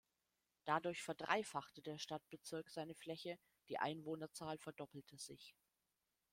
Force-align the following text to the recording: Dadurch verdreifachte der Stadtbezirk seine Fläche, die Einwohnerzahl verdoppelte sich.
Dadurch 0.65 1.03
verdreifachte 1.03 1.83
der 1.83 1.99
Stadtbezirk 1.99 2.71
seine 2.71 2.95
Fläche, 2.95 3.37
die 3.69 3.77
Einwohnerzahl 3.77 4.57
verdoppelte 4.57 5.19
sich. 5.19 5.53